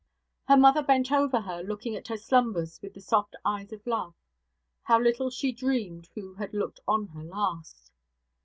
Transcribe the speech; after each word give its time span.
Her 0.47 0.57
mother 0.57 0.81
bent 0.81 1.11
over 1.11 1.41
her, 1.41 1.61
looking 1.61 1.95
at 1.95 2.07
her 2.07 2.17
slumbers 2.17 2.81
with 2.81 2.95
the 2.95 3.01
soft 3.01 3.35
eyes 3.45 3.71
of 3.71 3.85
love. 3.85 4.15
How 4.81 4.99
little 4.99 5.29
she 5.29 5.51
dreamed 5.51 6.09
who 6.15 6.33
had 6.33 6.55
looked 6.55 6.79
on 6.87 7.05
her 7.09 7.23
last! 7.23 7.91